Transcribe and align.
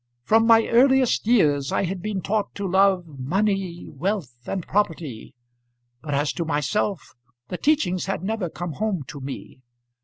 From 0.23 0.47
my 0.47 0.65
earliest 0.67 1.27
years 1.27 1.71
I 1.71 1.83
had 1.83 2.01
been 2.01 2.23
taught 2.23 2.55
to 2.55 2.67
love 2.67 3.05
money, 3.05 3.87
wealth, 3.87 4.33
and 4.47 4.65
property; 4.65 5.35
but 6.01 6.15
as 6.15 6.33
to 6.33 6.43
myself 6.43 7.13
the 7.49 7.57
teachings 7.59 8.07
had 8.07 8.23
never 8.23 8.49
come 8.49 8.71
home 8.73 9.03
to 9.09 9.19
me. 9.21 9.61